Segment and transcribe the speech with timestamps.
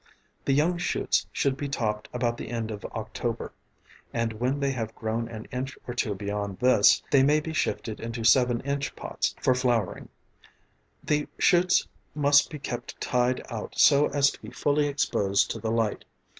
[0.45, 3.53] The young shoots should be topped about the end of October,
[4.11, 7.99] and when they have grown an inch or two beyond this, they may be shifted
[7.99, 8.79] into 7 in.
[8.95, 10.09] pots for flowering.
[11.03, 15.69] The shoots must be kept tied out so as to be fully exposed to the
[15.71, 16.03] light.